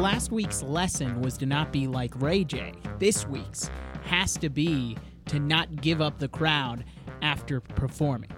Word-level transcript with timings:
last 0.00 0.32
week's 0.32 0.62
lesson 0.62 1.20
was 1.20 1.36
to 1.36 1.44
not 1.44 1.70
be 1.72 1.86
like 1.86 2.18
Ray 2.22 2.42
J, 2.42 2.72
this 2.98 3.26
week's 3.26 3.70
has 4.04 4.34
to 4.38 4.48
be 4.48 4.96
to 5.26 5.38
not 5.38 5.76
give 5.82 6.00
up 6.00 6.18
the 6.18 6.28
crowd 6.28 6.84
after 7.20 7.60
performing. 7.60 8.30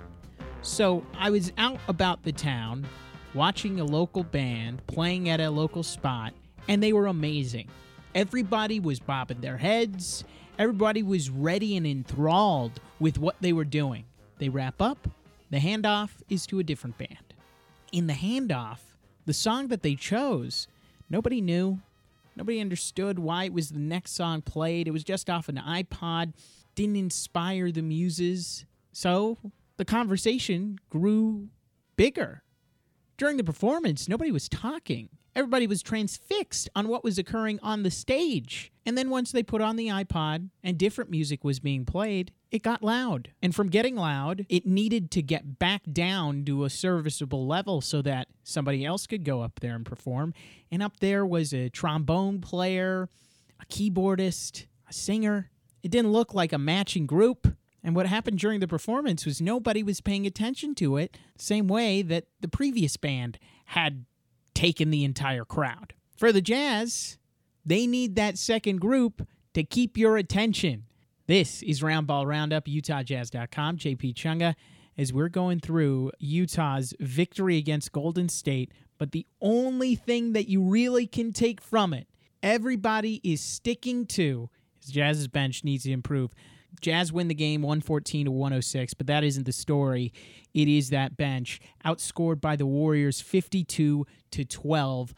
So 0.63 1.07
I 1.17 1.31
was 1.31 1.53
out 1.59 1.79
about 1.87 2.25
the 2.25 2.33
town 2.33 2.85
watching 3.33 3.79
a 3.79 3.85
local 3.85 4.25
band 4.25 4.85
playing 4.89 5.29
at 5.29 5.41
a 5.41 5.51
local 5.51 5.85
spot, 5.85 6.35
and 6.67 6.83
they 6.83 6.93
were 6.93 7.07
amazing. 7.07 7.69
Everybody 8.13 8.81
was 8.81 8.99
bobbing 8.99 9.41
their 9.41 9.57
heads, 9.57 10.25
everybody 10.59 11.05
was 11.05 11.31
ready 11.31 11.77
and 11.77 11.87
enthralled 11.87 12.81
with 12.99 13.19
what 13.19 13.37
they 13.41 13.53
were 13.53 13.65
doing. 13.65 14.05
They 14.39 14.49
wrap 14.49 14.83
up, 14.83 15.09
the 15.51 15.59
handoff 15.59 16.11
is 16.29 16.45
to 16.49 16.59
a 16.59 16.65
different 16.65 16.99
band. 16.99 17.35
In 17.93 18.09
the 18.09 18.15
handoff, 18.15 18.81
the 19.27 19.33
song 19.33 19.69
that 19.69 19.85
they 19.85 19.95
chose, 19.95 20.67
nobody 21.13 21.41
knew. 21.41 21.79
Nobody 22.35 22.61
understood 22.61 23.19
why 23.19 23.45
it 23.45 23.53
was 23.53 23.69
the 23.69 23.79
next 23.79 24.15
song 24.15 24.41
played. 24.43 24.89
It 24.89 24.93
was 24.93 25.05
just 25.05 25.29
off 25.29 25.49
an 25.49 25.57
iPod, 25.57 26.33
didn't 26.75 26.97
inspire 26.97 27.71
the 27.71 27.83
muses. 27.83 28.65
So 28.91 29.37
the 29.77 29.85
conversation 29.85 30.79
grew 30.89 31.51
bigger. 31.97 32.43
During 33.19 33.37
the 33.37 33.45
performance, 33.45 34.09
nobody 34.09 34.33
was 34.33 34.49
talking. 34.49 35.11
Everybody 35.35 35.67
was 35.67 35.83
transfixed 35.83 36.69
on 36.75 36.89
what 36.89 37.05
was 37.05 37.19
occurring 37.19 37.59
on 37.63 37.83
the 37.83 37.91
stage. 37.91 38.71
And 38.85 38.99
then 38.99 39.09
once 39.09 39.33
they 39.33 39.43
put 39.43 39.63
on 39.63 39.77
the 39.77 39.89
iPod 39.89 40.51
and 40.63 40.77
different 40.77 41.11
music 41.11 41.43
was 41.43 41.59
being 41.59 41.87
played, 41.87 42.33
it 42.51 42.63
got 42.63 42.83
loud. 42.83 43.31
And 43.41 43.55
from 43.55 43.71
getting 43.71 43.97
loud, 43.97 44.45
it 44.51 44.67
needed 44.67 45.11
to 45.13 45.23
get 45.23 45.59
back 45.59 45.83
down 45.91 46.45
to 46.45 46.65
a 46.65 46.71
serviceable 46.71 47.47
level 47.47 47.81
so 47.81 48.03
that 48.03 48.29
somebody 48.45 48.85
else 48.85 49.07
could 49.07 49.25
go 49.25 49.41
up 49.41 49.61
there 49.61 49.75
and 49.75 49.87
perform. 49.87 50.35
And 50.71 50.83
up 50.83 51.01
there 51.01 51.25
was 51.25 51.55
a 51.55 51.71
trombone 51.71 52.41
player, 52.41 53.09
a 53.59 53.65
keyboardist, 53.67 54.67
a 54.87 54.93
singer. 54.93 55.51
It 55.83 55.91
didn't 55.91 56.13
look 56.13 56.35
like 56.35 56.53
a 56.53 56.59
matching 56.59 57.07
group. 57.07 57.57
And 57.83 57.97
what 57.97 58.07
happened 58.07 58.39
during 58.39 58.61
the 58.61 58.69
performance 58.69 59.25
was 59.25 59.41
nobody 59.41 59.83
was 59.83 60.03
paying 60.03 60.27
attention 60.27 60.75
to 60.77 60.99
it, 60.99 61.17
same 61.39 61.69
way 61.69 62.03
that 62.03 62.27
the 62.41 62.49
previous 62.49 62.97
band 62.99 63.39
had 63.67 64.05
taken 64.55 64.91
the 64.91 65.05
entire 65.05 65.45
crowd. 65.45 65.95
For 66.17 66.33
the 66.33 66.41
Jazz, 66.41 67.19
they 67.65 67.87
need 67.87 68.17
that 68.17 68.39
second 68.39 68.81
group 68.81 69.27
to 69.55 69.65
keep 69.65 69.97
your 69.97 70.17
attention. 70.17 70.85
This 71.27 71.63
is 71.63 71.83
Roundball 71.83 72.27
Roundup, 72.27 72.67
UtahJazz.com, 72.67 73.79
JP 73.79 74.15
Chunga, 74.15 74.55
as 74.99 75.13
we're 75.13 75.29
going 75.29 75.61
through 75.61 76.13
Utah's 76.19 76.95
victory 77.01 77.57
against 77.57 77.93
Golden 77.93 78.29
State. 78.29 78.73
But 78.99 79.13
the 79.13 79.27
only 79.41 79.95
thing 79.95 80.33
that 80.33 80.49
you 80.49 80.63
really 80.63 81.07
can 81.07 81.33
take 81.33 81.61
from 81.61 81.95
it, 81.95 82.09
everybody 82.43 83.21
is 83.25 83.41
sticking 83.41 84.07
to, 84.07 84.51
is 84.83 84.91
Jazz's 84.91 85.29
bench 85.29 85.65
needs 85.65 85.85
to 85.85 85.93
improve. 85.93 86.33
Jazz 86.81 87.13
win 87.13 87.29
the 87.29 87.35
game 87.35 87.63
114 87.63 88.27
to 88.27 88.31
106, 88.31 88.95
but 88.95 89.07
that 89.07 89.25
isn't 89.25 89.45
the 89.45 89.53
story. 89.53 90.13
It 90.55 90.69
is 90.69 90.91
that 90.91 91.17
bench 91.17 91.61
outscored 91.85 92.41
by 92.41 92.57
the 92.57 92.67
Warriors 92.67 93.21
52 93.21 94.07
to 94.33 94.45
12. 94.45 95.15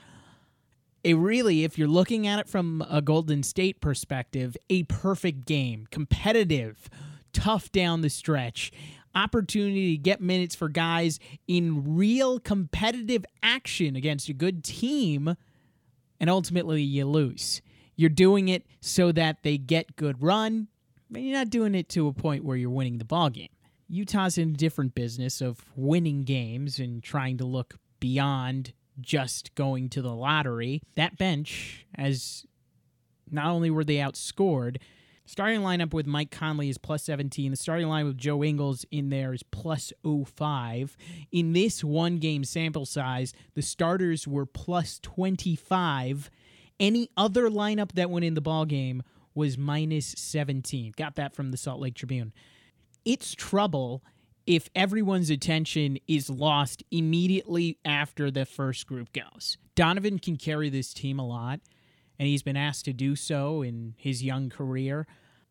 A 1.07 1.15
really, 1.15 1.65
if 1.65 1.79
you're 1.79 1.89
looking 1.89 2.27
at 2.27 2.39
it 2.39 2.49
from 2.49 2.85
a 2.89 3.03
Golden 3.03 3.43
State 3.43 3.81
perspective, 3.81 4.57
a 4.71 4.85
perfect 4.85 5.45
game, 5.45 5.87
competitive, 5.91 6.89
tough 7.33 7.71
down 7.73 8.01
the 8.01 8.09
stretch. 8.09 8.73
Opportunity 9.15 9.97
to 9.97 10.03
get 10.03 10.21
minutes 10.21 10.55
for 10.55 10.69
guys 10.69 11.21
in 11.47 11.97
real 11.97 12.41
competitive 12.41 13.25
action 13.43 13.97
against 13.97 14.29
a 14.29 14.33
good 14.33 14.65
team, 14.65 15.37
and 16.19 16.31
ultimately 16.31 16.83
you 16.83 17.05
lose. 17.05 17.61
You're 17.97 18.11
doing 18.11 18.49
it 18.49 18.67
so 18.81 19.13
that 19.13 19.43
they 19.43 19.59
get 19.59 19.97
good 19.97 20.23
run, 20.23 20.69
you're 21.23 21.37
not 21.37 21.51
doing 21.51 21.75
it 21.75 21.89
to 21.91 22.09
a 22.09 22.13
point 22.13 22.45
where 22.45 22.57
you're 22.57 22.71
winning 22.71 22.99
the 22.99 23.05
ball 23.05 23.31
game. 23.31 23.49
Utah's 23.89 24.39
in 24.39 24.51
a 24.51 24.55
different 24.55 24.95
business 24.95 25.41
of 25.41 25.65
winning 25.77 26.25
games 26.25 26.79
and 26.79 27.03
trying 27.03 27.37
to 27.39 27.45
look 27.45 27.77
beyond 28.01 28.73
just 29.01 29.55
going 29.55 29.89
to 29.91 30.03
the 30.03 30.15
lottery. 30.15 30.83
That 30.97 31.19
bench, 31.19 31.87
as 31.95 32.47
not 33.31 33.47
only 33.47 33.71
were 33.71 33.85
they 33.85 33.97
outscored, 33.97 34.79
starting 35.27 35.61
lineup 35.61 35.93
with 35.93 36.07
Mike 36.07 36.31
Conley 36.31 36.69
is 36.69 36.79
plus 36.79 37.03
17. 37.05 37.51
The 37.51 37.57
starting 37.57 37.89
line 37.89 38.07
with 38.07 38.19
Joe 38.19 38.43
Ingles 38.43 38.85
in 38.91 39.11
there 39.11 39.33
is 39.33 39.43
plus 39.43 39.93
05. 40.05 40.97
In 41.33 41.53
this 41.53 41.83
one 41.85 42.19
game 42.19 42.45
sample 42.45 42.87
size, 42.87 43.33
the 43.55 43.63
starters 43.63 44.27
were 44.27 44.47
plus 44.47 44.99
25. 45.03 46.31
Any 46.81 47.09
other 47.17 47.49
lineup 47.49 47.93
that 47.93 48.11
went 48.11 48.25
in 48.25 48.35
the 48.35 48.41
ball 48.41 48.65
game 48.65 49.03
was 49.35 49.59
minus 49.59 50.15
17. 50.17 50.95
Got 50.97 51.17
that 51.17 51.35
from 51.35 51.51
the 51.51 51.57
Salt 51.57 51.81
Lake 51.81 51.95
Tribune. 51.95 52.33
It's 53.05 53.35
trouble 53.35 54.03
if 54.47 54.69
everyone's 54.75 55.31
attention 55.31 55.99
is 56.07 56.29
lost 56.29 56.83
immediately 56.91 57.79
after 57.85 58.31
the 58.31 58.45
first 58.45 58.87
group 58.87 59.13
goes. 59.13 59.57
Donovan 59.75 60.19
can 60.19 60.37
carry 60.37 60.69
this 60.69 60.93
team 60.93 61.19
a 61.19 61.27
lot, 61.27 61.61
and 62.19 62.29
he's 62.29 62.43
been 62.43 62.57
asked 62.57 62.85
to 62.85 62.93
do 62.93 63.17
so 63.17 63.63
in 63.63 63.95
his 63.97 64.23
young 64.23 64.51
career. 64.51 65.07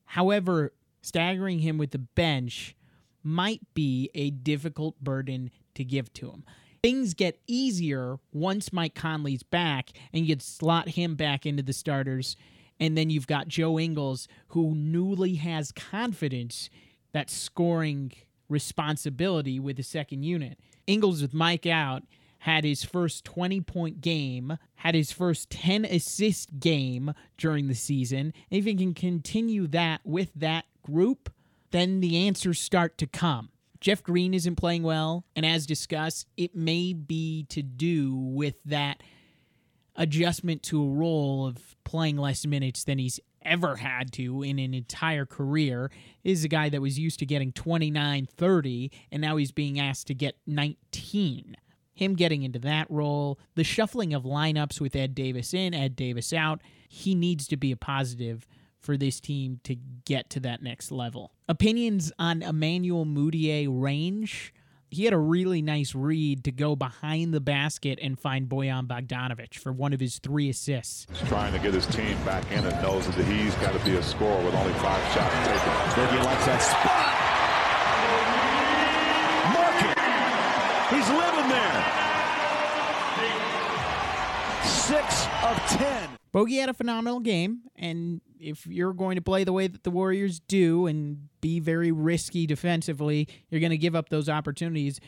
However, 0.05 0.73
staggering 1.01 1.59
him 1.59 1.77
with 1.77 1.91
the 1.91 1.99
bench 1.99 2.75
might 3.23 3.61
be 3.73 4.09
a 4.13 4.29
difficult 4.29 4.99
burden 4.99 5.49
to 5.75 5.83
give 5.83 6.13
to 6.13 6.29
him. 6.29 6.43
Things 6.81 7.13
get 7.13 7.39
easier 7.47 8.17
once 8.33 8.73
Mike 8.73 8.93
Conley's 8.93 9.43
back 9.43 9.91
and 10.11 10.27
you'd 10.27 10.41
slot 10.41 10.89
him 10.89 11.15
back 11.15 11.45
into 11.45 11.63
the 11.63 11.73
starters 11.73 12.35
and 12.79 12.97
then 12.97 13.09
you've 13.09 13.27
got 13.27 13.47
Joe 13.47 13.79
Ingles, 13.79 14.27
who 14.49 14.75
newly 14.75 15.35
has 15.35 15.71
confidence 15.71 16.69
that 17.13 17.29
scoring 17.29 18.11
responsibility 18.49 19.59
with 19.59 19.77
the 19.77 19.83
second 19.83 20.23
unit. 20.23 20.59
Ingles, 20.87 21.21
with 21.21 21.33
Mike 21.33 21.65
out, 21.65 22.03
had 22.39 22.65
his 22.65 22.83
first 22.83 23.23
20 23.23 23.61
point 23.61 24.01
game, 24.01 24.57
had 24.75 24.95
his 24.95 25.11
first 25.11 25.49
10 25.49 25.85
assist 25.85 26.59
game 26.59 27.13
during 27.37 27.67
the 27.67 27.75
season. 27.75 28.33
And 28.51 28.59
if 28.59 28.65
he 28.65 28.75
can 28.75 28.93
continue 28.93 29.67
that 29.67 30.01
with 30.03 30.33
that 30.35 30.65
group, 30.81 31.31
then 31.71 32.01
the 32.01 32.27
answers 32.27 32.59
start 32.59 32.97
to 32.97 33.07
come. 33.07 33.49
Jeff 33.79 34.03
Green 34.03 34.33
isn't 34.33 34.55
playing 34.55 34.83
well, 34.83 35.25
and 35.35 35.45
as 35.45 35.65
discussed, 35.65 36.27
it 36.37 36.55
may 36.55 36.93
be 36.93 37.45
to 37.49 37.61
do 37.61 38.15
with 38.15 38.55
that 38.65 39.03
adjustment 39.95 40.63
to 40.63 40.83
a 40.83 40.87
role 40.87 41.45
of 41.45 41.75
playing 41.83 42.17
less 42.17 42.45
minutes 42.45 42.83
than 42.83 42.97
he's 42.97 43.19
ever 43.43 43.75
had 43.75 44.11
to 44.13 44.41
in 44.41 44.57
an 44.57 44.73
entire 44.73 45.25
career 45.25 45.91
is 46.23 46.43
a 46.43 46.47
guy 46.47 46.69
that 46.69 46.81
was 46.81 46.97
used 46.97 47.19
to 47.19 47.25
getting 47.25 47.51
29 47.51 48.25
30 48.25 48.91
and 49.11 49.21
now 49.21 49.35
he's 49.35 49.51
being 49.51 49.79
asked 49.79 50.07
to 50.07 50.13
get 50.13 50.35
19 50.47 51.57
him 51.93 52.15
getting 52.15 52.43
into 52.43 52.57
that 52.57 52.89
role 52.89 53.37
the 53.55 53.63
shuffling 53.63 54.13
of 54.13 54.23
lineups 54.23 54.79
with 54.79 54.95
ed 54.95 55.13
davis 55.13 55.53
in 55.53 55.73
ed 55.73 55.93
davis 55.93 56.31
out 56.31 56.61
he 56.87 57.13
needs 57.13 57.47
to 57.47 57.57
be 57.57 57.73
a 57.73 57.75
positive 57.75 58.47
for 58.83 58.97
this 58.97 59.19
team 59.19 59.59
to 59.63 59.75
get 60.05 60.29
to 60.29 60.39
that 60.41 60.61
next 60.61 60.91
level. 60.91 61.31
Opinions 61.47 62.11
on 62.19 62.41
emmanuel 62.43 63.05
mudiay 63.05 63.67
range 63.69 64.53
he 64.93 65.05
had 65.05 65.13
a 65.13 65.17
really 65.17 65.61
nice 65.61 65.95
read 65.95 66.43
to 66.43 66.51
go 66.51 66.75
behind 66.75 67.33
the 67.33 67.41
basket 67.41 67.97
and 68.01 68.19
find 68.19 68.47
Bojan 68.47 68.85
Bogdanovic 68.85 69.55
for 69.55 69.73
one 69.73 69.91
of 69.91 69.99
his 69.99 70.19
three 70.19 70.49
assists. 70.49 71.07
He's 71.09 71.27
trying 71.27 71.51
to 71.53 71.59
get 71.59 71.73
his 71.73 71.87
team 71.87 72.15
back 72.23 72.49
in 72.51 72.63
and 72.63 72.81
knows 72.81 73.07
that 73.07 73.25
he's 73.25 73.55
got 73.55 73.73
to 73.73 73.83
be 73.83 73.95
a 73.95 74.03
scorer 74.03 74.43
with 74.45 74.53
only 74.53 74.73
five 74.73 75.03
shots 75.13 75.35
taken. 75.47 75.73
Biggie 75.97 76.23
likes 76.23 76.45
that 76.45 76.61
spot. 76.61 77.13
Mark 79.53 79.81
it. 79.81 79.97
He's 80.95 81.09
living 81.09 81.49
there. 81.49 81.83
Six 84.63 85.25
of 85.43 85.57
ten. 85.79 86.09
Bogey 86.31 86.57
had 86.57 86.69
a 86.69 86.73
phenomenal 86.73 87.19
game, 87.19 87.61
and 87.75 88.21
if 88.43 88.67
you're 88.67 88.93
going 88.93 89.15
to 89.15 89.21
play 89.21 89.43
the 89.43 89.53
way 89.53 89.67
that 89.67 89.83
the 89.83 89.91
Warriors 89.91 90.39
do 90.39 90.85
and 90.85 91.29
be 91.41 91.59
very 91.59 91.91
risky 91.91 92.45
defensively, 92.45 93.27
you're 93.49 93.61
going 93.61 93.71
to 93.71 93.77
give 93.77 93.95
up 93.95 94.09
those 94.09 94.29
opportunities. 94.29 94.99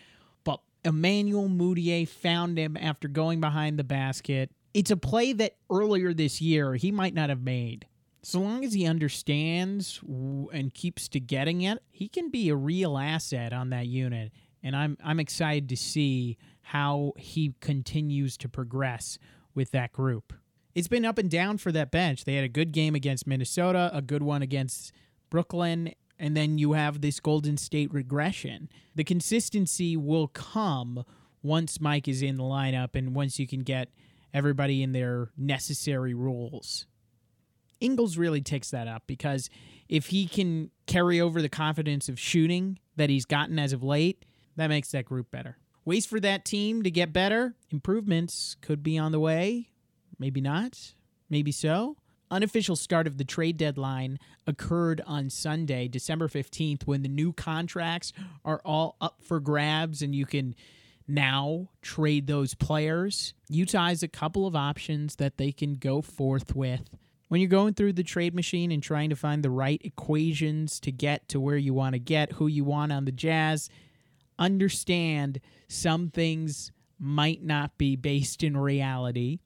But 0.44 0.62
Emmanuel 0.84 1.50
Mudiay 1.50 2.08
found 2.08 2.58
him 2.58 2.78
after 2.78 3.08
going 3.08 3.42
behind 3.42 3.78
the 3.78 3.84
basket. 3.84 4.52
It's 4.74 4.92
a 4.92 4.98
play 4.98 5.34
that 5.34 5.56
earlier 5.70 6.14
this 6.14 6.42
year 6.42 6.76
he 6.76 6.92
might 6.92 7.14
not 7.14 7.30
have 7.30 7.42
made. 7.42 7.88
So 8.24 8.40
long 8.40 8.66
as 8.66 8.74
he 8.74 8.88
understands 8.88 10.02
and 10.04 10.74
keeps 10.74 11.08
to 11.10 11.20
getting 11.20 11.62
it, 11.62 11.84
he 11.92 12.08
can 12.08 12.32
be 12.32 12.50
a 12.50 12.56
real 12.56 12.98
asset 12.98 13.54
on 13.54 13.70
that 13.70 13.86
unit. 13.86 14.32
And 14.64 14.76
I'm 14.76 14.98
I'm 15.04 15.20
excited 15.20 15.70
to 15.70 15.78
see 15.78 16.38
how 16.64 17.14
he 17.18 17.54
continues 17.62 18.36
to 18.38 18.50
progress 18.50 19.20
with 19.54 19.70
that 19.72 19.94
group 19.94 20.34
it's 20.76 20.90
been 20.90 21.06
up 21.06 21.18
and 21.18 21.32
down 21.32 21.58
for 21.58 21.72
that 21.72 21.90
bench. 21.90 22.26
They 22.26 22.36
had 22.36 22.44
a 22.44 22.50
good 22.50 22.74
game 22.74 22.94
against 22.94 23.26
Minnesota, 23.26 23.90
a 23.94 24.02
good 24.02 24.22
one 24.22 24.42
against 24.42 24.92
Brooklyn, 25.30 25.94
and 26.20 26.36
then 26.36 26.58
you 26.58 26.74
have 26.74 27.02
this 27.02 27.20
Golden 27.20 27.58
State 27.58 27.94
regression. 27.94 28.70
The 28.94 29.06
consistency 29.06 29.96
will 29.96 30.28
come 30.28 31.06
once 31.42 31.80
Mike 31.80 32.08
is 32.08 32.22
in 32.22 32.38
the 32.38 32.44
lineup 32.44 32.96
and 32.96 33.16
once 33.16 33.40
you 33.40 33.48
can 33.48 33.62
get 33.62 33.90
everybody 34.34 34.84
in 34.84 34.92
their 34.92 35.32
necessary 35.38 36.14
roles. 36.14 36.86
Ingles 37.80 38.18
really 38.18 38.42
takes 38.42 38.72
that 38.72 38.88
up 38.88 39.04
because 39.08 39.50
if 39.88 40.08
he 40.08 40.28
can 40.28 40.72
carry 40.88 41.22
over 41.22 41.42
the 41.42 41.50
confidence 41.50 42.10
of 42.10 42.20
shooting 42.20 42.80
that 42.96 43.10
he's 43.10 43.26
gotten 43.26 43.60
as 43.60 43.74
of 43.74 43.84
late, 43.84 44.26
that 44.56 44.68
makes 44.68 44.92
that 44.92 45.06
group 45.06 45.32
better. 45.32 45.58
Ways 45.86 46.06
for 46.06 46.20
that 46.20 46.46
team 46.46 46.84
to 46.84 46.92
get 46.92 47.14
better. 47.14 47.56
Improvements 47.70 48.56
could 48.62 48.82
be 48.82 48.98
on 48.98 49.12
the 49.12 49.20
way. 49.20 49.70
Maybe 50.20 50.42
not. 50.42 50.94
Maybe 51.30 51.52
so. 51.52 51.98
Unofficial 52.32 52.76
start 52.76 53.06
of 53.06 53.18
the 53.18 53.24
trade 53.24 53.58
deadline 53.58 54.18
occurred 54.48 55.02
on 55.06 55.30
Sunday, 55.30 55.88
December 55.88 56.28
15th, 56.28 56.84
when 56.84 57.04
the 57.04 57.10
new 57.10 57.32
contracts 57.32 58.14
are 58.44 58.62
all 58.66 58.96
up 59.00 59.22
for 59.22 59.40
grabs 59.40 60.02
and 60.02 60.16
you 60.16 60.26
can 60.26 60.56
now 61.08 61.70
trade 61.82 62.26
those 62.26 62.56
players. 62.56 63.34
Utah 63.48 63.88
has 63.90 64.02
a 64.02 64.08
couple 64.08 64.48
of 64.48 64.56
options 64.56 65.18
that 65.18 65.38
they 65.38 65.52
can 65.52 65.76
go 65.76 66.02
forth 66.02 66.56
with. 66.56 66.96
When 67.28 67.42
you're 67.42 67.50
going 67.50 67.74
through 67.74 67.94
the 67.94 68.04
trade 68.04 68.34
machine 68.34 68.72
and 68.72 68.82
trying 68.82 69.10
to 69.10 69.16
find 69.16 69.44
the 69.44 69.50
right 69.50 69.82
equations 69.84 70.80
to 70.82 70.92
get 70.92 71.28
to 71.30 71.40
where 71.40 71.58
you 71.58 71.74
want 71.74 71.94
to 71.94 72.00
get, 72.00 72.34
who 72.34 72.48
you 72.48 72.64
want 72.64 72.92
on 72.92 73.06
the 73.06 73.12
Jazz, 73.12 73.70
understand 74.38 75.40
some 75.68 76.10
things 76.10 76.72
might 77.00 77.44
not 77.44 77.78
be 77.78 77.96
based 77.96 78.44
in 78.44 78.58
reality. 78.58 79.40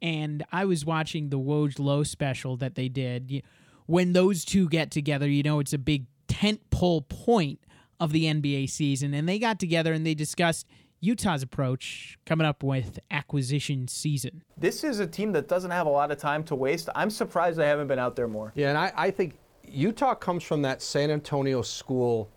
And 0.00 0.44
I 0.52 0.64
was 0.64 0.84
watching 0.84 1.30
the 1.30 1.38
Woj 1.38 1.78
Lowe 1.78 2.02
special 2.02 2.56
that 2.58 2.74
they 2.74 2.88
did. 2.88 3.42
When 3.86 4.12
those 4.12 4.44
two 4.44 4.68
get 4.68 4.90
together, 4.90 5.28
you 5.28 5.42
know 5.42 5.60
it's 5.60 5.72
a 5.72 5.78
big 5.78 6.06
tent 6.28 6.70
pole 6.70 7.02
point 7.02 7.60
of 7.98 8.12
the 8.12 8.24
NBA 8.24 8.70
season. 8.70 9.14
And 9.14 9.28
they 9.28 9.38
got 9.38 9.58
together 9.58 9.92
and 9.92 10.06
they 10.06 10.14
discussed 10.14 10.66
Utah's 11.00 11.42
approach 11.42 12.18
coming 12.26 12.46
up 12.46 12.62
with 12.62 12.98
acquisition 13.10 13.88
season. 13.88 14.42
This 14.56 14.82
is 14.84 15.00
a 15.00 15.06
team 15.06 15.32
that 15.32 15.48
doesn't 15.48 15.70
have 15.70 15.86
a 15.86 15.90
lot 15.90 16.10
of 16.10 16.18
time 16.18 16.42
to 16.44 16.54
waste. 16.54 16.88
I'm 16.94 17.10
surprised 17.10 17.58
they 17.58 17.66
haven't 17.66 17.86
been 17.86 17.98
out 17.98 18.16
there 18.16 18.28
more. 18.28 18.52
Yeah, 18.54 18.70
and 18.70 18.78
I, 18.78 18.92
I 18.96 19.10
think 19.10 19.38
Utah 19.66 20.14
comes 20.14 20.42
from 20.42 20.62
that 20.62 20.82
San 20.82 21.10
Antonio 21.10 21.62
school 21.62 22.30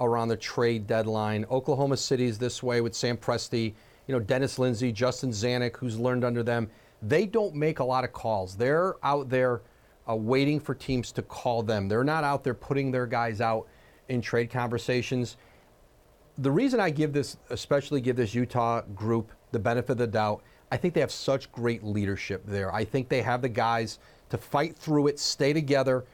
around 0.00 0.28
the 0.28 0.36
trade 0.36 0.86
deadline. 0.86 1.46
Oklahoma 1.50 1.96
City's 1.96 2.38
this 2.38 2.62
way 2.62 2.80
with 2.80 2.94
Sam 2.94 3.16
Presti, 3.16 3.74
you 4.06 4.14
know, 4.14 4.20
Dennis 4.20 4.58
Lindsey, 4.58 4.92
Justin 4.92 5.30
Zanik, 5.30 5.76
who's 5.76 5.98
learned 5.98 6.24
under 6.24 6.42
them. 6.42 6.68
They 7.02 7.26
don't 7.26 7.54
make 7.54 7.80
a 7.80 7.84
lot 7.84 8.04
of 8.04 8.12
calls. 8.12 8.56
They're 8.56 8.94
out 9.04 9.28
there 9.28 9.62
uh, 10.08 10.16
waiting 10.16 10.60
for 10.60 10.74
teams 10.74 11.12
to 11.12 11.22
call 11.22 11.62
them. 11.62 11.88
They're 11.88 12.04
not 12.04 12.24
out 12.24 12.44
there 12.44 12.54
putting 12.54 12.90
their 12.90 13.06
guys 13.06 13.40
out 13.40 13.66
in 14.08 14.20
trade 14.20 14.50
conversations. 14.50 15.36
The 16.38 16.50
reason 16.50 16.80
I 16.80 16.90
give 16.90 17.12
this, 17.12 17.36
especially 17.50 18.00
give 18.00 18.16
this 18.16 18.34
Utah 18.34 18.82
group 18.94 19.32
the 19.50 19.58
benefit 19.58 19.92
of 19.92 19.98
the 19.98 20.06
doubt, 20.06 20.42
I 20.70 20.76
think 20.76 20.94
they 20.94 21.00
have 21.00 21.12
such 21.12 21.52
great 21.52 21.84
leadership 21.84 22.42
there. 22.46 22.74
I 22.74 22.84
think 22.84 23.08
they 23.08 23.22
have 23.22 23.42
the 23.42 23.48
guys 23.48 23.98
to 24.30 24.38
fight 24.38 24.76
through 24.76 25.08
it, 25.08 25.18
stay 25.18 25.52
together. 25.52 26.04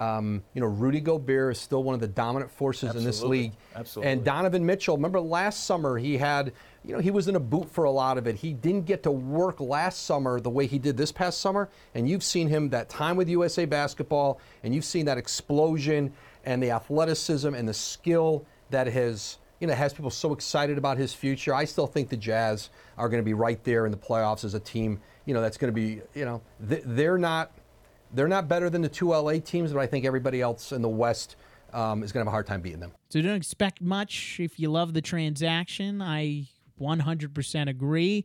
Um, 0.00 0.44
you 0.54 0.60
know, 0.60 0.68
Rudy 0.68 1.00
Gobert 1.00 1.52
is 1.52 1.60
still 1.60 1.82
one 1.82 1.94
of 1.94 2.00
the 2.00 2.08
dominant 2.08 2.50
forces 2.52 2.90
Absolutely. 2.90 3.00
in 3.00 3.06
this 3.06 3.22
league. 3.22 3.52
Absolutely. 3.74 4.12
And 4.12 4.24
Donovan 4.24 4.64
Mitchell, 4.64 4.96
remember 4.96 5.20
last 5.20 5.64
summer 5.64 5.98
he 5.98 6.16
had, 6.16 6.52
you 6.84 6.94
know, 6.94 7.00
he 7.00 7.10
was 7.10 7.26
in 7.26 7.34
a 7.34 7.40
boot 7.40 7.68
for 7.68 7.84
a 7.84 7.90
lot 7.90 8.16
of 8.16 8.26
it. 8.28 8.36
He 8.36 8.52
didn't 8.52 8.86
get 8.86 9.02
to 9.02 9.10
work 9.10 9.60
last 9.60 10.04
summer 10.04 10.38
the 10.38 10.50
way 10.50 10.66
he 10.66 10.78
did 10.78 10.96
this 10.96 11.10
past 11.10 11.40
summer. 11.40 11.68
And 11.94 12.08
you've 12.08 12.22
seen 12.22 12.48
him 12.48 12.68
that 12.70 12.88
time 12.88 13.16
with 13.16 13.28
USA 13.28 13.64
basketball, 13.64 14.40
and 14.62 14.72
you've 14.72 14.84
seen 14.84 15.06
that 15.06 15.18
explosion 15.18 16.12
and 16.44 16.62
the 16.62 16.70
athleticism 16.70 17.52
and 17.52 17.68
the 17.68 17.74
skill 17.74 18.46
that 18.70 18.86
has, 18.86 19.38
you 19.58 19.66
know, 19.66 19.74
has 19.74 19.92
people 19.92 20.10
so 20.10 20.32
excited 20.32 20.78
about 20.78 20.96
his 20.96 21.12
future. 21.12 21.52
I 21.52 21.64
still 21.64 21.88
think 21.88 22.08
the 22.08 22.16
Jazz 22.16 22.70
are 22.96 23.08
going 23.08 23.20
to 23.20 23.24
be 23.24 23.34
right 23.34 23.62
there 23.64 23.84
in 23.84 23.90
the 23.90 23.98
playoffs 23.98 24.44
as 24.44 24.54
a 24.54 24.60
team, 24.60 25.00
you 25.26 25.34
know, 25.34 25.40
that's 25.40 25.56
going 25.58 25.72
to 25.72 25.74
be, 25.74 26.00
you 26.14 26.24
know, 26.24 26.40
they're 26.60 27.18
not 27.18 27.52
they're 28.12 28.28
not 28.28 28.48
better 28.48 28.70
than 28.70 28.82
the 28.82 28.88
two 28.88 29.10
LA 29.10 29.34
teams, 29.34 29.72
but 29.72 29.80
I 29.80 29.86
think 29.86 30.04
everybody 30.04 30.40
else 30.40 30.72
in 30.72 30.82
the 30.82 30.88
West 30.88 31.36
um, 31.72 32.02
is 32.02 32.12
going 32.12 32.24
to 32.24 32.24
have 32.24 32.28
a 32.28 32.30
hard 32.30 32.46
time 32.46 32.60
beating 32.60 32.80
them. 32.80 32.92
So 33.10 33.20
don't 33.20 33.34
expect 33.36 33.80
much 33.80 34.38
if 34.40 34.58
you 34.58 34.70
love 34.70 34.94
the 34.94 35.02
transaction. 35.02 36.00
I 36.00 36.46
100% 36.80 37.68
agree, 37.68 38.24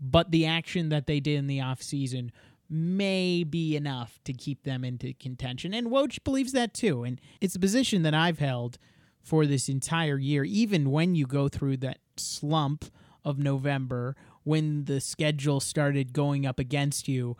but 0.00 0.30
the 0.30 0.46
action 0.46 0.88
that 0.90 1.06
they 1.06 1.20
did 1.20 1.36
in 1.38 1.46
the 1.46 1.58
offseason 1.58 2.30
may 2.68 3.44
be 3.44 3.76
enough 3.76 4.18
to 4.24 4.32
keep 4.32 4.62
them 4.64 4.84
into 4.84 5.12
contention. 5.14 5.74
And 5.74 5.88
Woj 5.88 6.22
believes 6.24 6.52
that 6.52 6.72
too. 6.72 7.04
And 7.04 7.20
it's 7.40 7.54
a 7.54 7.60
position 7.60 8.02
that 8.02 8.14
I've 8.14 8.38
held 8.38 8.78
for 9.22 9.46
this 9.46 9.68
entire 9.68 10.18
year, 10.18 10.42
even 10.44 10.90
when 10.90 11.14
you 11.14 11.26
go 11.26 11.48
through 11.48 11.76
that 11.78 11.98
slump 12.16 12.86
of 13.24 13.38
November 13.38 14.16
when 14.44 14.84
the 14.86 15.00
schedule 15.00 15.60
started 15.60 16.12
going 16.12 16.44
up 16.44 16.58
against 16.58 17.06
you 17.08 17.36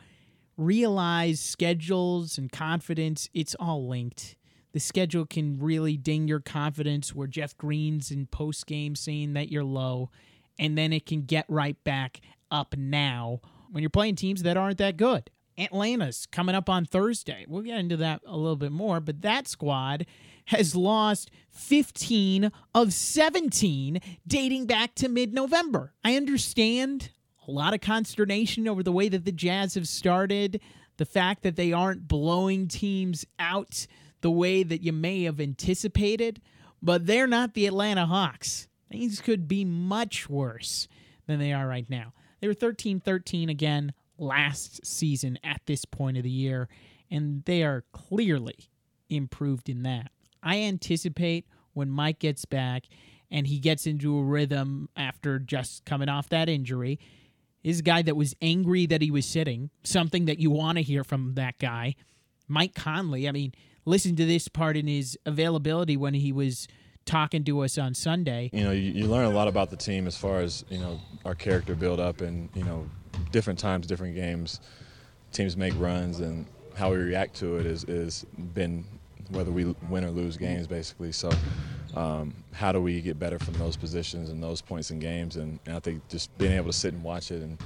realize 0.64 1.40
schedules 1.40 2.38
and 2.38 2.50
confidence, 2.50 3.28
it's 3.34 3.54
all 3.58 3.88
linked. 3.88 4.36
The 4.72 4.80
schedule 4.80 5.26
can 5.26 5.58
really 5.58 5.96
ding 5.96 6.28
your 6.28 6.40
confidence 6.40 7.14
where 7.14 7.26
Jeff 7.26 7.56
Green's 7.56 8.10
in 8.10 8.26
post 8.26 8.66
game 8.66 8.94
saying 8.94 9.34
that 9.34 9.50
you're 9.50 9.64
low, 9.64 10.10
and 10.58 10.78
then 10.78 10.92
it 10.92 11.04
can 11.04 11.22
get 11.22 11.44
right 11.48 11.82
back 11.84 12.20
up 12.50 12.76
now 12.76 13.40
when 13.70 13.82
you're 13.82 13.90
playing 13.90 14.16
teams 14.16 14.42
that 14.42 14.56
aren't 14.56 14.78
that 14.78 14.96
good. 14.96 15.30
Atlanta's 15.58 16.26
coming 16.26 16.54
up 16.54 16.70
on 16.70 16.86
Thursday. 16.86 17.44
We'll 17.46 17.62
get 17.62 17.78
into 17.78 17.98
that 17.98 18.22
a 18.26 18.36
little 18.36 18.56
bit 18.56 18.72
more, 18.72 19.00
but 19.00 19.20
that 19.22 19.46
squad 19.46 20.06
has 20.46 20.74
lost 20.74 21.30
15 21.50 22.50
of 22.74 22.92
17 22.92 24.00
dating 24.26 24.66
back 24.66 24.94
to 24.96 25.08
mid 25.08 25.34
November. 25.34 25.92
I 26.02 26.16
understand 26.16 27.10
a 27.46 27.50
lot 27.50 27.74
of 27.74 27.80
consternation 27.80 28.68
over 28.68 28.82
the 28.82 28.92
way 28.92 29.08
that 29.08 29.24
the 29.24 29.32
Jazz 29.32 29.74
have 29.74 29.88
started, 29.88 30.60
the 30.96 31.04
fact 31.04 31.42
that 31.42 31.56
they 31.56 31.72
aren't 31.72 32.08
blowing 32.08 32.68
teams 32.68 33.24
out 33.38 33.86
the 34.20 34.30
way 34.30 34.62
that 34.62 34.82
you 34.82 34.92
may 34.92 35.24
have 35.24 35.40
anticipated, 35.40 36.40
but 36.80 37.06
they're 37.06 37.26
not 37.26 37.54
the 37.54 37.66
Atlanta 37.66 38.06
Hawks. 38.06 38.68
Things 38.90 39.20
could 39.20 39.48
be 39.48 39.64
much 39.64 40.28
worse 40.28 40.86
than 41.26 41.38
they 41.38 41.52
are 41.52 41.66
right 41.66 41.88
now. 41.88 42.12
They 42.40 42.48
were 42.48 42.54
13 42.54 43.00
13 43.00 43.48
again 43.48 43.92
last 44.18 44.84
season 44.86 45.38
at 45.42 45.62
this 45.66 45.84
point 45.84 46.16
of 46.16 46.22
the 46.22 46.30
year, 46.30 46.68
and 47.10 47.44
they 47.44 47.62
are 47.62 47.84
clearly 47.92 48.70
improved 49.08 49.68
in 49.68 49.82
that. 49.82 50.10
I 50.42 50.60
anticipate 50.60 51.46
when 51.72 51.90
Mike 51.90 52.18
gets 52.18 52.44
back 52.44 52.84
and 53.30 53.46
he 53.46 53.58
gets 53.58 53.86
into 53.86 54.18
a 54.18 54.22
rhythm 54.22 54.88
after 54.96 55.38
just 55.38 55.84
coming 55.84 56.08
off 56.08 56.28
that 56.28 56.48
injury, 56.48 56.98
is 57.62 57.80
a 57.80 57.82
guy 57.82 58.02
that 58.02 58.16
was 58.16 58.34
angry 58.42 58.86
that 58.86 59.02
he 59.02 59.10
was 59.10 59.26
sitting, 59.26 59.70
something 59.84 60.24
that 60.26 60.38
you 60.38 60.50
want 60.50 60.78
to 60.78 60.82
hear 60.82 61.04
from 61.04 61.34
that 61.34 61.58
guy. 61.58 61.94
Mike 62.48 62.74
Conley, 62.74 63.28
I 63.28 63.32
mean, 63.32 63.52
listen 63.84 64.16
to 64.16 64.26
this 64.26 64.48
part 64.48 64.76
in 64.76 64.86
his 64.86 65.18
availability 65.26 65.96
when 65.96 66.14
he 66.14 66.32
was 66.32 66.68
talking 67.04 67.44
to 67.44 67.60
us 67.60 67.78
on 67.78 67.94
Sunday. 67.94 68.50
You 68.52 68.64
know, 68.64 68.72
you, 68.72 68.92
you 68.92 69.06
learn 69.06 69.24
a 69.24 69.30
lot 69.30 69.48
about 69.48 69.70
the 69.70 69.76
team 69.76 70.06
as 70.06 70.16
far 70.16 70.40
as, 70.40 70.64
you 70.68 70.78
know, 70.78 71.00
our 71.24 71.34
character 71.34 71.74
build 71.74 72.00
up 72.00 72.20
and, 72.20 72.48
you 72.54 72.64
know, 72.64 72.88
different 73.30 73.58
times, 73.58 73.86
different 73.86 74.14
games, 74.14 74.60
teams 75.32 75.56
make 75.56 75.74
runs 75.78 76.20
and 76.20 76.46
how 76.74 76.90
we 76.90 76.96
react 76.96 77.34
to 77.36 77.56
it 77.56 77.66
is, 77.66 77.84
is 77.84 78.24
been 78.54 78.84
whether 79.30 79.50
we 79.50 79.74
win 79.88 80.04
or 80.04 80.10
lose 80.10 80.36
games, 80.36 80.66
basically. 80.66 81.12
So, 81.12 81.30
um, 81.94 82.34
how 82.52 82.72
do 82.72 82.80
we 82.80 83.00
get 83.00 83.18
better 83.18 83.38
from 83.38 83.54
those 83.54 83.76
positions 83.76 84.30
and 84.30 84.42
those 84.42 84.60
points 84.60 84.90
in 84.90 84.98
games? 84.98 85.36
And, 85.36 85.58
and 85.66 85.76
I 85.76 85.80
think 85.80 86.06
just 86.08 86.36
being 86.38 86.52
able 86.52 86.66
to 86.66 86.72
sit 86.72 86.94
and 86.94 87.02
watch 87.02 87.30
it 87.30 87.42
and 87.42 87.58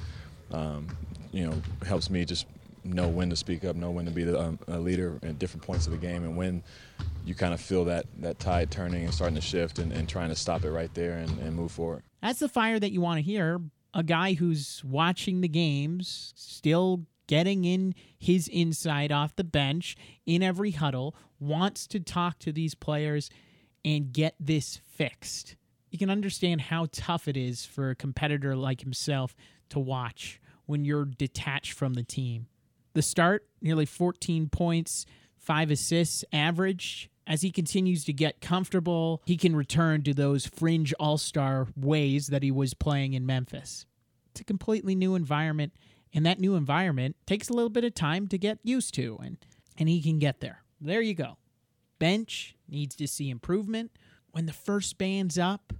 um, 0.51 0.87
you 1.31 1.45
know 1.45 1.61
helps 1.85 2.09
me 2.09 2.25
just 2.25 2.45
know 2.83 3.07
when 3.07 3.29
to 3.29 3.35
speak 3.35 3.65
up, 3.65 3.75
know 3.75 3.91
when 3.91 4.05
to 4.05 4.11
be 4.11 4.23
the, 4.23 4.39
um, 4.39 4.59
a 4.67 4.79
leader 4.79 5.19
at 5.23 5.37
different 5.39 5.63
points 5.63 5.85
of 5.87 5.91
the 5.91 5.97
game, 5.97 6.23
and 6.23 6.37
when 6.37 6.63
you 7.25 7.35
kind 7.35 7.53
of 7.53 7.59
feel 7.59 7.85
that 7.85 8.05
that 8.19 8.39
tide 8.39 8.71
turning 8.71 9.03
and 9.03 9.13
starting 9.13 9.35
to 9.35 9.41
shift, 9.41 9.79
and, 9.79 9.91
and 9.91 10.07
trying 10.07 10.29
to 10.29 10.35
stop 10.35 10.63
it 10.63 10.71
right 10.71 10.93
there 10.93 11.17
and, 11.17 11.29
and 11.39 11.55
move 11.55 11.71
forward. 11.71 12.03
That's 12.21 12.39
the 12.39 12.49
fire 12.49 12.79
that 12.79 12.91
you 12.91 13.01
want 13.01 13.17
to 13.17 13.21
hear. 13.21 13.59
A 13.93 14.03
guy 14.03 14.33
who's 14.33 14.83
watching 14.85 15.41
the 15.41 15.47
games, 15.47 16.33
still 16.35 17.05
getting 17.27 17.65
in 17.65 17.93
his 18.17 18.47
inside 18.47 19.11
off 19.11 19.35
the 19.35 19.43
bench 19.43 19.95
in 20.25 20.41
every 20.41 20.71
huddle, 20.71 21.15
wants 21.39 21.87
to 21.87 21.99
talk 21.99 22.39
to 22.39 22.51
these 22.51 22.73
players 22.73 23.29
and 23.87 24.11
get 24.11 24.35
this 24.37 24.81
fixed. 24.85 25.55
You 25.89 25.97
can 25.97 26.09
understand 26.09 26.59
how 26.59 26.87
tough 26.91 27.29
it 27.29 27.37
is 27.37 27.65
for 27.65 27.89
a 27.89 27.95
competitor 27.95 28.53
like 28.53 28.81
himself 28.81 29.33
to 29.69 29.79
watch 29.79 30.41
when 30.65 30.83
you're 30.83 31.05
detached 31.05 31.71
from 31.71 31.93
the 31.93 32.03
team. 32.03 32.47
The 32.93 33.01
start, 33.01 33.47
nearly 33.61 33.85
14 33.85 34.49
points, 34.49 35.05
five 35.37 35.71
assists 35.71 36.25
average. 36.33 37.09
As 37.25 37.41
he 37.41 37.49
continues 37.49 38.03
to 38.05 38.13
get 38.13 38.41
comfortable, 38.41 39.21
he 39.25 39.37
can 39.37 39.55
return 39.55 40.03
to 40.03 40.13
those 40.13 40.45
fringe 40.45 40.93
all 40.99 41.17
star 41.17 41.67
ways 41.77 42.27
that 42.27 42.43
he 42.43 42.51
was 42.51 42.73
playing 42.73 43.13
in 43.13 43.25
Memphis. 43.25 43.85
It's 44.31 44.41
a 44.41 44.43
completely 44.43 44.95
new 44.95 45.15
environment 45.15 45.71
and 46.13 46.25
that 46.25 46.41
new 46.41 46.55
environment 46.55 47.15
takes 47.25 47.47
a 47.47 47.53
little 47.53 47.69
bit 47.69 47.85
of 47.85 47.93
time 47.93 48.27
to 48.27 48.37
get 48.37 48.59
used 48.63 48.93
to, 48.95 49.17
and, 49.23 49.37
and 49.77 49.87
he 49.87 50.01
can 50.01 50.19
get 50.19 50.41
there. 50.41 50.63
There 50.81 51.01
you 51.01 51.13
go. 51.13 51.37
Bench 51.99 52.55
needs 52.67 52.95
to 52.95 53.07
see 53.07 53.29
improvement. 53.29 53.91
When 54.31 54.45
the 54.45 54.53
first 54.53 54.97
band's 54.97 55.37
up, 55.37 55.73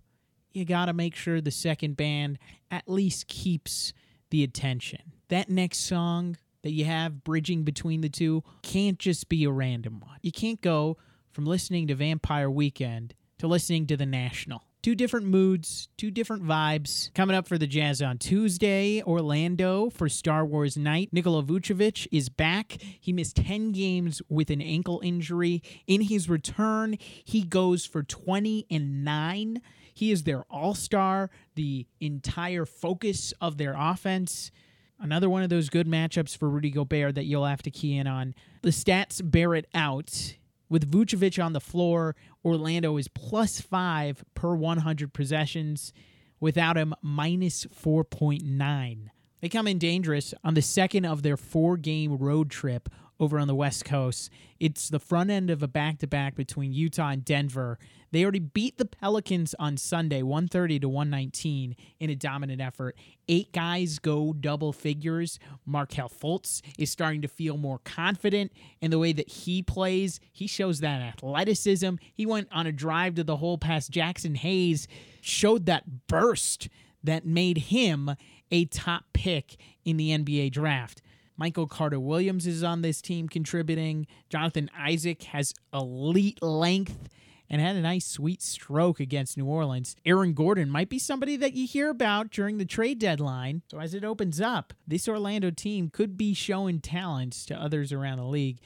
you 0.52 0.66
got 0.66 0.86
to 0.86 0.94
make 0.94 1.16
sure 1.16 1.40
the 1.40 1.52
second 1.52 1.98
band 1.98 2.40
at 2.72 2.88
least 2.88 3.28
keeps 3.28 3.94
the 4.30 4.44
attention. 4.44 5.14
that 5.30 5.50
next 5.50 5.80
song 5.80 6.38
that 6.64 6.72
you 6.72 6.86
have 6.86 7.24
bridging 7.24 7.64
between 7.64 8.02
the 8.02 8.10
two 8.10 8.44
can't 8.62 9.00
just 9.00 9.30
be 9.30 9.44
a 9.46 9.52
random 9.52 10.00
one. 10.00 10.18
You 10.22 10.32
can't 10.32 10.62
go 10.62 10.98
from 11.32 11.46
listening 11.46 11.88
to 11.88 11.96
Vampire 11.96 12.50
Weekend 12.50 13.14
to 13.38 13.48
listening 13.48 13.88
to 13.88 13.96
The 13.98 14.06
National. 14.06 14.64
Two 14.84 14.96
different 14.96 15.26
moods, 15.26 15.90
two 15.98 16.12
different 16.12 16.44
vibes. 16.44 17.14
Coming 17.14 17.36
up 17.36 17.48
for 17.48 17.58
the 17.58 17.68
Jazz 17.68 18.02
on 18.02 18.18
Tuesday, 18.20 19.02
Orlando 19.04 19.90
for 19.90 20.08
Star 20.08 20.46
Wars 20.46 20.78
Night. 20.78 21.10
Nikola 21.12 21.44
Vucevic 21.44 22.08
is 22.12 22.30
back. 22.30 22.78
He 22.80 23.12
missed 23.12 23.38
10 23.38 23.72
games 23.72 24.22
with 24.30 24.50
an 24.50 24.62
ankle 24.62 25.02
injury. 25.04 25.62
In 25.88 26.02
his 26.02 26.30
return, 26.30 26.98
he 27.00 27.42
goes 27.42 27.86
for 27.86 28.04
20 28.04 28.68
and 28.70 29.04
9. 29.04 29.62
He 29.94 30.12
is 30.12 30.24
their 30.24 30.44
all 30.50 30.76
star, 30.76 31.32
the 31.56 31.88
entire 32.00 32.66
focus 32.66 33.34
of 33.42 33.58
their 33.58 33.76
offense. 33.76 34.52
Another 35.00 35.30
one 35.30 35.44
of 35.44 35.50
those 35.50 35.70
good 35.70 35.88
matchups 35.88 36.38
for 36.38 36.50
Rudy 36.50 36.70
Gobert 36.70 37.16
that 37.16 37.26
you'll 37.26 37.46
have 37.46 37.64
to 37.64 37.72
key 37.72 37.98
in 37.98 38.08
on. 38.08 38.36
The 38.62 38.70
stats 38.70 39.22
bear 39.24 39.56
it 39.56 39.68
out. 39.74 40.36
With 40.70 40.92
Vucevic 40.92 41.44
on 41.44 41.54
the 41.54 41.60
floor, 41.60 42.16
Orlando 42.44 42.98
is 42.98 43.08
plus 43.08 43.62
five 43.62 44.24
per 44.34 44.56
100 44.56 45.14
possessions. 45.14 45.94
Without 46.40 46.78
him, 46.78 46.94
minus 47.02 47.66
4.9. 47.66 49.10
They 49.42 49.50
come 49.50 49.68
in 49.68 49.78
dangerous 49.78 50.34
on 50.44 50.54
the 50.54 50.62
second 50.62 51.06
of 51.06 51.24
their 51.24 51.38
four 51.38 51.78
game 51.78 52.18
road 52.18 52.50
trip 52.50 52.90
over 53.20 53.40
on 53.40 53.48
the 53.48 53.56
West 53.56 53.86
Coast. 53.86 54.30
It's 54.60 54.90
the 54.90 55.00
front 55.00 55.30
end 55.30 55.50
of 55.50 55.64
a 55.64 55.68
back 55.68 56.00
to 56.00 56.08
back 56.08 56.36
between 56.36 56.74
Utah 56.74 57.10
and 57.10 57.26
Denver. 57.26 57.80
They 58.12 58.24
already 58.24 58.40
beat 58.40 58.78
the 58.78 58.86
Pelicans 58.86 59.54
on 59.60 59.78
Sunday, 59.78 60.22
130 60.22 60.80
to 60.80 60.90
119, 60.90 61.76
in 62.00 62.10
a 62.10 62.16
dominant 62.16 62.62
effort. 62.62 62.96
Eight 63.28 63.52
guys 63.52 64.00
go 64.00 64.34
double 64.34 64.72
figures. 64.72 65.40
Markelle 65.66 66.10
Fultz 66.10 66.62
is 66.78 66.92
starting 66.92 67.22
to 67.22 67.28
feel 67.28 67.58
more 67.58 67.80
confident 67.80 68.52
in 68.82 68.92
the 68.92 69.00
way 69.00 69.12
that 69.14 69.30
he 69.30 69.62
plays. 69.62 70.20
He 70.32 70.48
shows 70.48 70.80
that 70.80 71.02
athleticism. 71.02 71.96
He 72.14 72.26
went 72.26 72.48
on 72.52 72.68
a 72.68 72.72
drive 72.72 73.16
to 73.16 73.24
the 73.24 73.38
hole 73.38 73.58
past 73.58 73.92
Jaxson 73.92 74.38
Hayes, 74.38 74.88
showed 75.22 75.66
that 75.66 76.08
burst 76.08 76.70
that 77.04 77.26
made 77.26 77.58
him 77.58 78.16
a 78.52 78.66
top 78.66 79.06
pick 79.14 79.58
in 79.84 79.98
the 79.98 80.10
NBA 80.12 80.52
draft. 80.52 81.02
Michael 81.38 81.68
Carter 81.68 82.00
Williams 82.00 82.48
is 82.48 82.64
on 82.64 82.82
this 82.82 83.02
team 83.02 83.30
contributing. 83.30 84.08
Jonathan 84.30 84.72
Isaac 84.76 85.22
has 85.24 85.54
elite 85.72 86.42
length 86.42 87.10
and 87.50 87.62
had 87.62 87.76
a 87.76 87.82
nice 87.82 88.06
sweet 88.06 88.42
stroke 88.42 89.00
against 89.00 89.38
New 89.38 89.46
Orleans. 89.46 89.96
Aaron 90.06 90.34
Gordon 90.34 90.70
might 90.70 90.90
be 90.90 91.00
somebody 91.00 91.38
that 91.38 91.54
you 91.54 91.68
hear 91.68 91.90
about 91.90 92.30
during 92.30 92.58
the 92.58 92.66
trade 92.66 93.00
deadline. 93.00 93.62
So 93.70 93.80
as 93.80 93.94
it 93.94 94.04
opens 94.04 94.42
up, 94.42 94.74
this 94.86 95.08
Orlando 95.08 95.52
team 95.52 95.90
could 95.90 96.18
be 96.18 96.34
showing 96.34 96.80
talents 96.80 97.46
to 97.46 97.56
others 97.56 97.92
around 97.94 98.18
the 98.18 98.26
league 98.26 98.60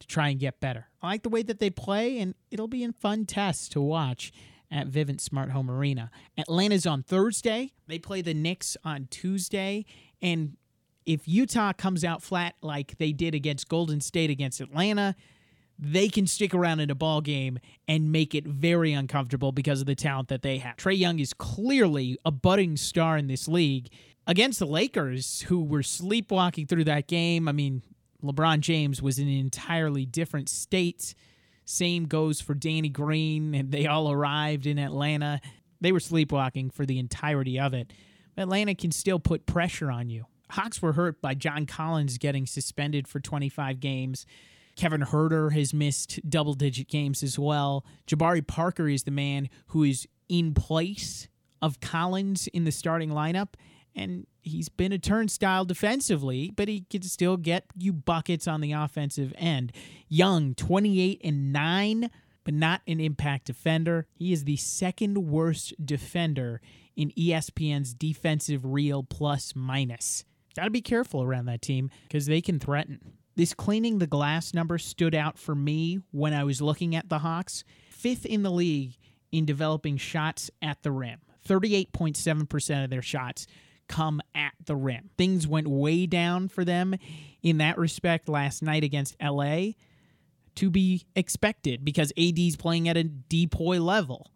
to 0.00 0.06
try 0.06 0.28
and 0.28 0.38
get 0.38 0.60
better. 0.60 0.86
I 1.02 1.08
like 1.08 1.22
the 1.22 1.28
way 1.28 1.42
that 1.42 1.58
they 1.58 1.70
play, 1.70 2.18
and 2.18 2.34
it'll 2.50 2.68
be 2.68 2.84
a 2.84 2.92
fun 2.92 3.26
test 3.26 3.72
to 3.72 3.80
watch 3.80 4.32
at 4.70 4.88
Vivint 4.88 5.20
Smart 5.20 5.50
Home 5.50 5.70
Arena. 5.70 6.10
Atlanta's 6.36 6.86
on 6.86 7.02
Thursday. 7.02 7.72
They 7.86 7.98
play 7.98 8.22
the 8.22 8.34
Knicks 8.34 8.76
on 8.84 9.08
Tuesday. 9.10 9.86
And 10.20 10.56
if 11.06 11.26
Utah 11.26 11.72
comes 11.72 12.04
out 12.04 12.22
flat 12.22 12.54
like 12.60 12.98
they 12.98 13.12
did 13.12 13.34
against 13.34 13.68
Golden 13.68 14.00
State 14.00 14.30
against 14.30 14.60
Atlanta, 14.60 15.16
they 15.78 16.08
can 16.08 16.26
stick 16.26 16.54
around 16.54 16.80
in 16.80 16.90
a 16.90 16.94
ball 16.94 17.20
game 17.20 17.58
and 17.86 18.10
make 18.10 18.34
it 18.34 18.46
very 18.46 18.92
uncomfortable 18.92 19.52
because 19.52 19.80
of 19.80 19.86
the 19.86 19.94
talent 19.94 20.28
that 20.28 20.42
they 20.42 20.58
have. 20.58 20.76
Trae 20.76 20.98
Young 20.98 21.20
is 21.20 21.32
clearly 21.32 22.18
a 22.24 22.30
budding 22.30 22.76
star 22.76 23.16
in 23.16 23.28
this 23.28 23.46
league. 23.46 23.88
Against 24.26 24.58
the 24.58 24.66
Lakers, 24.66 25.42
who 25.42 25.62
were 25.62 25.82
sleepwalking 25.82 26.66
through 26.66 26.84
that 26.84 27.06
game, 27.06 27.48
I 27.48 27.52
mean, 27.52 27.82
LeBron 28.22 28.60
James 28.60 29.00
was 29.00 29.18
in 29.18 29.28
an 29.28 29.38
entirely 29.38 30.04
different 30.04 30.48
state. 30.48 31.14
Same 31.64 32.06
goes 32.06 32.40
for 32.40 32.54
Danny 32.54 32.88
Green, 32.88 33.54
and 33.54 33.70
they 33.70 33.86
all 33.86 34.10
arrived 34.10 34.66
in 34.66 34.78
Atlanta. 34.78 35.40
They 35.80 35.92
were 35.92 36.00
sleepwalking 36.00 36.70
for 36.70 36.84
the 36.84 36.98
entirety 36.98 37.58
of 37.60 37.72
it. 37.72 37.92
Atlanta 38.36 38.74
can 38.74 38.90
still 38.90 39.18
put 39.18 39.46
pressure 39.46 39.90
on 39.90 40.10
you. 40.10 40.26
Hawks 40.50 40.82
were 40.82 40.94
hurt 40.94 41.20
by 41.20 41.34
John 41.34 41.66
Collins 41.66 42.18
getting 42.18 42.46
suspended 42.46 43.06
for 43.06 43.20
25 43.20 43.80
games. 43.80 44.26
Kevin 44.78 45.00
Huerter 45.00 45.52
has 45.52 45.74
missed 45.74 46.20
double 46.30 46.54
digit 46.54 46.86
games 46.86 47.24
as 47.24 47.36
well. 47.36 47.84
Jabari 48.06 48.46
Parker 48.46 48.88
is 48.88 49.02
the 49.02 49.10
man 49.10 49.48
who 49.68 49.82
is 49.82 50.06
in 50.28 50.54
place 50.54 51.26
of 51.60 51.80
Collins 51.80 52.46
in 52.46 52.62
the 52.62 52.70
starting 52.70 53.10
lineup. 53.10 53.54
And 53.96 54.28
he's 54.40 54.68
been 54.68 54.92
a 54.92 54.98
turnstile 54.98 55.64
defensively, 55.64 56.52
but 56.54 56.68
he 56.68 56.86
can 56.88 57.02
still 57.02 57.36
get 57.36 57.64
you 57.76 57.92
buckets 57.92 58.46
on 58.46 58.60
the 58.60 58.70
offensive 58.70 59.34
end. 59.36 59.72
Young, 60.08 60.54
28 60.54 61.22
and 61.24 61.52
9, 61.52 62.08
but 62.44 62.54
not 62.54 62.82
an 62.86 63.00
impact 63.00 63.46
defender. 63.46 64.06
He 64.14 64.32
is 64.32 64.44
the 64.44 64.56
second 64.56 65.28
worst 65.28 65.74
defender 65.84 66.60
in 66.94 67.10
ESPN's 67.18 67.94
defensive 67.94 68.64
real 68.64 69.02
plus 69.02 69.54
minus. 69.56 70.24
Got 70.54 70.64
to 70.64 70.70
be 70.70 70.82
careful 70.82 71.24
around 71.24 71.46
that 71.46 71.62
team 71.62 71.90
because 72.04 72.26
they 72.26 72.40
can 72.40 72.60
threaten. 72.60 73.00
This 73.38 73.54
cleaning 73.54 74.00
the 74.00 74.08
glass 74.08 74.52
number 74.52 74.78
stood 74.78 75.14
out 75.14 75.38
for 75.38 75.54
me 75.54 76.00
when 76.10 76.34
I 76.34 76.42
was 76.42 76.60
looking 76.60 76.96
at 76.96 77.08
the 77.08 77.20
Hawks. 77.20 77.62
Fifth 77.88 78.26
in 78.26 78.42
the 78.42 78.50
league 78.50 78.96
in 79.30 79.44
developing 79.44 79.96
shots 79.96 80.50
at 80.60 80.82
the 80.82 80.90
rim. 80.90 81.20
38.7% 81.46 82.82
of 82.82 82.90
their 82.90 83.00
shots 83.00 83.46
come 83.86 84.20
at 84.34 84.54
the 84.66 84.74
rim. 84.74 85.10
Things 85.16 85.46
went 85.46 85.68
way 85.68 86.04
down 86.04 86.48
for 86.48 86.64
them 86.64 86.96
in 87.40 87.58
that 87.58 87.78
respect 87.78 88.28
last 88.28 88.60
night 88.60 88.82
against 88.82 89.14
LA 89.22 89.68
to 90.56 90.68
be 90.68 91.06
expected 91.14 91.84
because 91.84 92.12
AD's 92.18 92.56
playing 92.56 92.88
at 92.88 92.96
a 92.96 93.04
DPOY 93.04 93.80
level. 93.80 94.32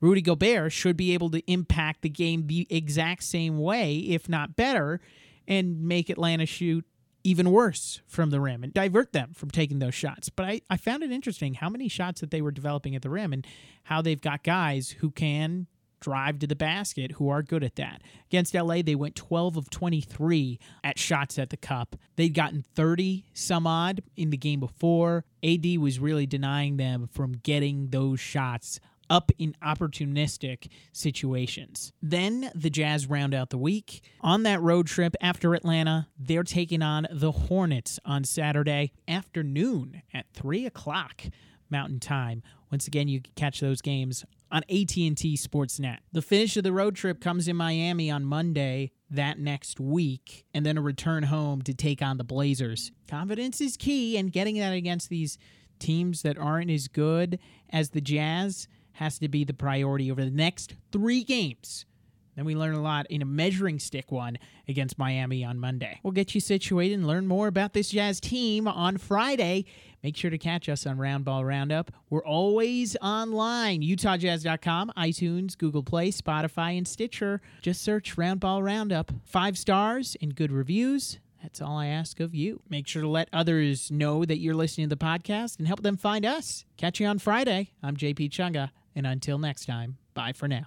Rudy 0.00 0.22
Gobert 0.22 0.70
should 0.70 0.96
be 0.96 1.12
able 1.12 1.30
to 1.30 1.42
impact 1.50 2.02
the 2.02 2.08
game 2.08 2.46
the 2.46 2.68
exact 2.70 3.24
same 3.24 3.58
way, 3.58 3.96
if 3.96 4.28
not 4.28 4.54
better, 4.54 5.00
and 5.48 5.82
make 5.82 6.08
Atlanta 6.08 6.46
shoot 6.46 6.84
even 7.24 7.50
worse 7.50 8.02
from 8.06 8.30
the 8.30 8.40
rim 8.40 8.62
and 8.62 8.72
divert 8.72 9.12
them 9.12 9.32
from 9.34 9.50
taking 9.50 9.78
those 9.78 9.94
shots. 9.94 10.28
But 10.28 10.46
I, 10.46 10.60
I 10.70 10.76
found 10.76 11.02
it 11.02 11.10
interesting 11.10 11.54
how 11.54 11.70
many 11.70 11.88
shots 11.88 12.20
that 12.20 12.30
they 12.30 12.42
were 12.42 12.52
developing 12.52 12.94
at 12.94 13.02
the 13.02 13.10
rim 13.10 13.32
and 13.32 13.46
how 13.84 14.02
they've 14.02 14.20
got 14.20 14.44
guys 14.44 14.90
who 15.00 15.10
can 15.10 15.66
drive 16.00 16.38
to 16.38 16.46
the 16.46 16.54
basket 16.54 17.12
who 17.12 17.30
are 17.30 17.42
good 17.42 17.64
at 17.64 17.76
that. 17.76 18.02
Against 18.26 18.54
LA, 18.54 18.82
they 18.82 18.94
went 18.94 19.16
12 19.16 19.56
of 19.56 19.70
23 19.70 20.58
at 20.84 20.98
shots 20.98 21.38
at 21.38 21.48
the 21.48 21.56
cup. 21.56 21.96
They'd 22.16 22.34
gotten 22.34 22.62
30 22.74 23.24
some 23.32 23.66
odd 23.66 24.02
in 24.14 24.28
the 24.28 24.36
game 24.36 24.60
before. 24.60 25.24
AD 25.42 25.64
was 25.78 25.98
really 25.98 26.26
denying 26.26 26.76
them 26.76 27.08
from 27.10 27.32
getting 27.32 27.88
those 27.88 28.20
shots 28.20 28.80
up 29.10 29.30
in 29.38 29.54
opportunistic 29.62 30.68
situations. 30.92 31.92
Then 32.02 32.50
the 32.54 32.70
Jazz 32.70 33.06
round 33.06 33.34
out 33.34 33.50
the 33.50 33.58
week. 33.58 34.02
On 34.20 34.42
that 34.44 34.60
road 34.60 34.86
trip 34.86 35.14
after 35.20 35.54
Atlanta, 35.54 36.08
they're 36.18 36.42
taking 36.42 36.82
on 36.82 37.06
the 37.10 37.32
Hornets 37.32 37.98
on 38.04 38.24
Saturday 38.24 38.92
afternoon 39.06 40.02
at 40.12 40.26
3 40.32 40.66
o'clock 40.66 41.22
Mountain 41.70 42.00
Time. 42.00 42.42
Once 42.70 42.86
again, 42.86 43.08
you 43.08 43.20
can 43.20 43.32
catch 43.36 43.60
those 43.60 43.80
games 43.80 44.24
on 44.50 44.62
AT&T 44.70 45.36
Sportsnet. 45.36 45.98
The 46.12 46.22
finish 46.22 46.56
of 46.56 46.64
the 46.64 46.72
road 46.72 46.94
trip 46.94 47.20
comes 47.20 47.48
in 47.48 47.56
Miami 47.56 48.10
on 48.10 48.24
Monday 48.24 48.92
that 49.10 49.38
next 49.38 49.80
week 49.80 50.44
and 50.54 50.64
then 50.64 50.78
a 50.78 50.82
return 50.82 51.24
home 51.24 51.62
to 51.62 51.74
take 51.74 52.02
on 52.02 52.18
the 52.18 52.24
Blazers. 52.24 52.92
Confidence 53.08 53.60
is 53.60 53.76
key 53.76 54.16
and 54.16 54.32
getting 54.32 54.58
that 54.58 54.72
against 54.72 55.08
these 55.08 55.38
teams 55.78 56.22
that 56.22 56.38
aren't 56.38 56.70
as 56.70 56.88
good 56.88 57.38
as 57.70 57.90
the 57.90 58.00
Jazz 58.00 58.68
has 58.94 59.18
to 59.18 59.28
be 59.28 59.44
the 59.44 59.54
priority 59.54 60.10
over 60.10 60.24
the 60.24 60.30
next 60.30 60.74
3 60.92 61.22
games. 61.24 61.84
Then 62.36 62.44
we 62.44 62.56
learn 62.56 62.74
a 62.74 62.82
lot 62.82 63.06
in 63.10 63.22
a 63.22 63.24
measuring 63.24 63.78
stick 63.78 64.10
one 64.10 64.38
against 64.66 64.98
Miami 64.98 65.44
on 65.44 65.60
Monday. 65.60 66.00
We'll 66.02 66.12
get 66.12 66.34
you 66.34 66.40
situated 66.40 66.94
and 66.94 67.06
learn 67.06 67.28
more 67.28 67.46
about 67.46 67.74
this 67.74 67.90
Jazz 67.90 68.18
team 68.18 68.66
on 68.66 68.96
Friday. 68.96 69.66
Make 70.02 70.16
sure 70.16 70.30
to 70.30 70.38
catch 70.38 70.68
us 70.68 70.84
on 70.84 70.98
Roundball 70.98 71.46
Roundup. 71.46 71.92
We're 72.10 72.24
always 72.24 72.96
online. 73.00 73.82
UtahJazz.com, 73.82 74.92
iTunes, 74.96 75.56
Google 75.56 75.84
Play, 75.84 76.10
Spotify, 76.10 76.76
and 76.76 76.88
Stitcher. 76.88 77.40
Just 77.62 77.82
search 77.82 78.16
Roundball 78.16 78.64
Roundup. 78.64 79.12
Five 79.24 79.56
stars 79.56 80.16
and 80.20 80.34
good 80.34 80.50
reviews. 80.50 81.20
That's 81.40 81.60
all 81.60 81.76
I 81.76 81.86
ask 81.86 82.20
of 82.20 82.34
you. 82.34 82.62
Make 82.68 82.88
sure 82.88 83.02
to 83.02 83.08
let 83.08 83.28
others 83.32 83.90
know 83.90 84.24
that 84.24 84.38
you're 84.38 84.54
listening 84.54 84.88
to 84.88 84.96
the 84.96 85.04
podcast 85.04 85.58
and 85.58 85.68
help 85.68 85.82
them 85.82 85.96
find 85.96 86.26
us. 86.26 86.64
Catch 86.78 87.00
you 87.00 87.06
on 87.06 87.18
Friday. 87.18 87.70
I'm 87.82 87.96
JP 87.96 88.30
Chunga, 88.30 88.70
and 88.94 89.06
until 89.06 89.38
next 89.38 89.66
time, 89.66 89.98
bye 90.14 90.32
for 90.32 90.48
now. 90.48 90.66